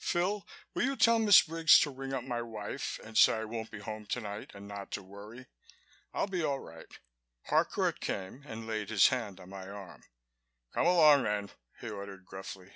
[0.00, 0.44] Phil,
[0.74, 3.78] will you tell Miss Briggs to ring up my wife and say I won't be
[3.78, 5.46] home tonight and not to worry.
[6.12, 6.88] I'll be all right."
[7.44, 10.02] Harcourt came and laid his hand on my arm.
[10.72, 12.72] "Come along then," he ordered gruffly.